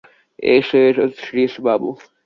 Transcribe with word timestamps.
এসো 0.49 0.77
এসো 0.87 1.05
শ্রীশবাবু! 1.19 1.89